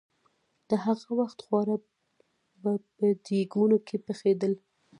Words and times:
د 0.69 0.71
هغه 0.85 1.07
وخت 1.19 1.39
خواړه 1.45 1.75
به 2.61 2.71
په 2.97 3.05
دېګونو 3.25 3.77
کې 3.87 3.97
پخېدل. 4.07 4.53